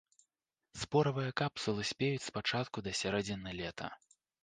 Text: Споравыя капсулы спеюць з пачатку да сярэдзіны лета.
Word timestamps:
Споравыя 0.83 1.35
капсулы 1.43 1.87
спеюць 1.91 2.25
з 2.27 2.35
пачатку 2.41 2.77
да 2.91 2.99
сярэдзіны 3.05 3.59
лета. 3.63 3.97